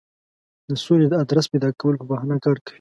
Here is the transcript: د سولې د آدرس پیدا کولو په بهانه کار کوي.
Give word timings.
د 0.69 0.71
سولې 0.83 1.05
د 1.09 1.13
آدرس 1.23 1.45
پیدا 1.53 1.69
کولو 1.79 1.97
په 2.01 2.05
بهانه 2.09 2.35
کار 2.45 2.57
کوي. 2.65 2.69